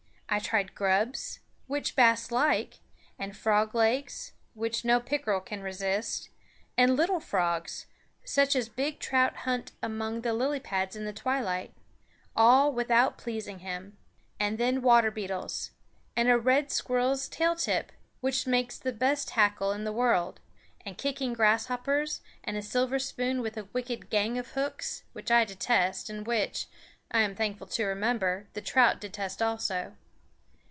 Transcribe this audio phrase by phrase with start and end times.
[0.33, 2.75] I tried grubs, which bass like,
[3.19, 4.09] and a frog's leg,
[4.53, 6.29] which no pickerel can resist,
[6.77, 7.85] and little frogs,
[8.23, 11.73] such as big trout hunt among the lily pads in the twilight,
[12.33, 13.97] all without pleasing him.
[14.39, 15.71] And then waterbeetles,
[16.15, 17.91] and a red squirrel's tail tip,
[18.21, 20.39] which makes the best hackle in the world,
[20.85, 25.43] and kicking grasshoppers, and a silver spoon with a wicked "gang" of hooks, which I
[25.43, 26.67] detest and which,
[27.11, 29.97] I am thankful to remember, the trout detested also.